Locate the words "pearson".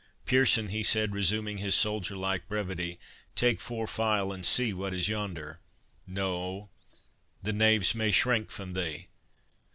0.25-0.69